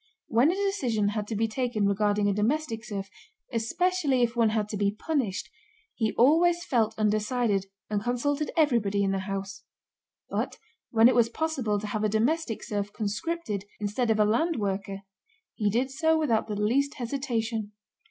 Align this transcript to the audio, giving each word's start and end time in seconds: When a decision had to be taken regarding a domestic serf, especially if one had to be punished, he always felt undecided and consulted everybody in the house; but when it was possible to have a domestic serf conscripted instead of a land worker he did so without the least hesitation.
When 0.29 0.49
a 0.49 0.55
decision 0.55 1.09
had 1.09 1.27
to 1.27 1.35
be 1.35 1.47
taken 1.47 1.85
regarding 1.85 2.27
a 2.27 2.33
domestic 2.33 2.83
serf, 2.83 3.07
especially 3.53 4.23
if 4.23 4.35
one 4.35 4.49
had 4.49 4.67
to 4.69 4.75
be 4.77 4.91
punished, 4.95 5.51
he 5.93 6.11
always 6.13 6.65
felt 6.65 6.97
undecided 6.97 7.67
and 7.87 8.01
consulted 8.01 8.49
everybody 8.57 9.03
in 9.03 9.11
the 9.11 9.19
house; 9.19 9.61
but 10.27 10.57
when 10.89 11.07
it 11.07 11.13
was 11.13 11.29
possible 11.29 11.79
to 11.79 11.85
have 11.85 12.03
a 12.03 12.09
domestic 12.09 12.63
serf 12.63 12.91
conscripted 12.91 13.65
instead 13.79 14.09
of 14.09 14.19
a 14.19 14.25
land 14.25 14.55
worker 14.55 15.03
he 15.53 15.69
did 15.69 15.91
so 15.91 16.17
without 16.17 16.47
the 16.47 16.55
least 16.59 16.95
hesitation. 16.95 17.71